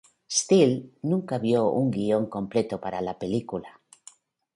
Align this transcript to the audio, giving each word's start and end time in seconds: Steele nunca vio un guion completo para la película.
Steele 0.35 0.87
nunca 1.11 1.37
vio 1.37 1.63
un 1.81 1.91
guion 1.91 2.25
completo 2.27 2.81
para 2.81 3.01
la 3.01 3.19
película. 3.19 3.79